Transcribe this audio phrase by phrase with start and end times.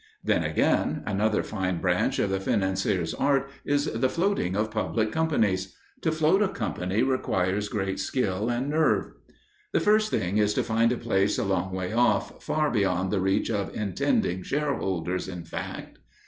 [0.23, 5.75] Then, again, another fine branch of the financier's art is the floating of public companies.
[6.01, 9.11] To float a company requires great skill and nerve.
[9.73, 13.21] The first thing is to find a place a long way off, far beyond the
[13.21, 15.99] reach of intending shareholders, in fact.